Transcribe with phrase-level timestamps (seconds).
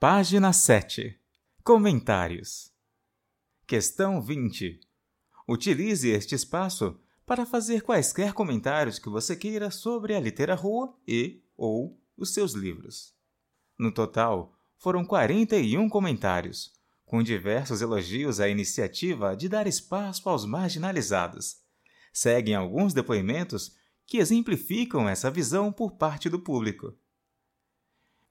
[0.00, 1.14] Página 7.
[1.62, 2.72] Comentários.
[3.66, 4.80] Questão 20.
[5.46, 11.42] Utilize este espaço para fazer quaisquer comentários que você queira sobre a Litera Rua e
[11.54, 13.12] ou os seus livros.
[13.78, 16.72] No total, foram 41 comentários,
[17.04, 21.58] com diversos elogios à iniciativa de dar espaço aos marginalizados.
[22.10, 23.76] Seguem alguns depoimentos
[24.06, 26.96] que exemplificam essa visão por parte do público.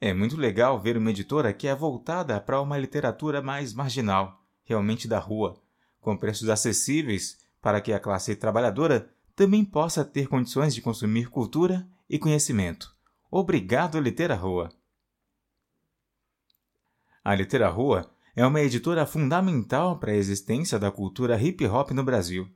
[0.01, 5.07] É muito legal ver uma editora que é voltada para uma literatura mais marginal, realmente
[5.07, 5.61] da rua,
[5.99, 11.85] com preços acessíveis para que a classe trabalhadora também possa ter condições de consumir cultura
[12.09, 12.95] e conhecimento.
[13.29, 14.69] Obrigado, Litera Rua!
[17.23, 22.03] A Litera Rua é uma editora fundamental para a existência da cultura hip hop no
[22.03, 22.49] Brasil.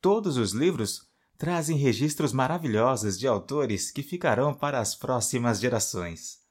[0.00, 6.47] Todos os livros trazem registros maravilhosos de autores que ficarão para as próximas gerações.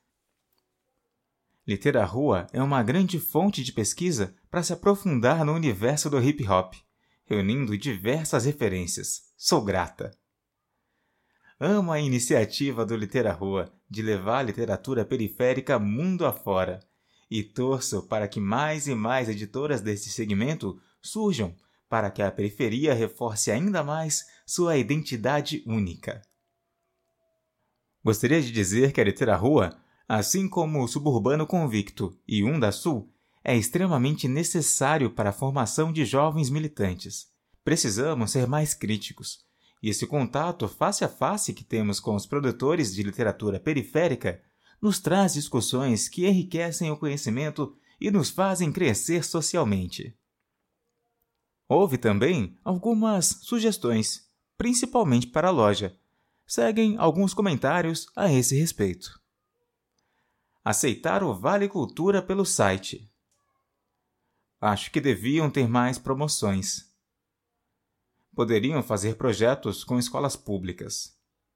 [1.67, 6.47] Litera Rua é uma grande fonte de pesquisa para se aprofundar no universo do hip
[6.47, 6.75] hop,
[7.25, 9.23] reunindo diversas referências.
[9.35, 10.17] Sou grata.
[11.59, 16.79] Amo a iniciativa do Litera Rua de levar a literatura periférica mundo afora
[17.29, 21.53] e torço para que mais e mais editoras deste segmento surjam
[21.89, 26.21] para que a periferia reforce ainda mais sua identidade única.
[28.01, 29.77] Gostaria de dizer que a Litera Rua
[30.07, 33.11] assim como o suburbano convicto e um da Sul,
[33.43, 37.27] é extremamente necessário para a formação de jovens militantes.
[37.63, 39.45] Precisamos ser mais críticos.
[39.83, 44.41] E esse contato face a face que temos com os produtores de literatura periférica
[44.81, 50.15] nos traz discussões que enriquecem o conhecimento e nos fazem crescer socialmente.
[51.67, 55.95] Houve também algumas sugestões, principalmente para a loja.
[56.45, 59.19] Seguem alguns comentários a esse respeito
[60.69, 63.09] aceitar o Vale Cultura pelo site.
[64.59, 66.93] Acho que deviam ter mais promoções.
[68.35, 71.16] Poderiam fazer projetos com escolas públicas.